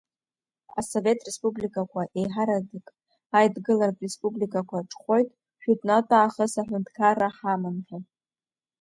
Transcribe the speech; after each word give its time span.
Асовет 0.79 1.19
республикақәа, 1.27 2.01
еиҳарак 2.19 2.67
Аидгылатә 3.37 4.01
республикақәа, 4.05 4.77
ҽхәоит 4.89 5.29
жәытәнатә 5.61 6.13
аахыс 6.17 6.53
аҳәынҭқарра 6.61 7.29
ҳаман 7.37 7.77
ҳәа. 7.85 7.99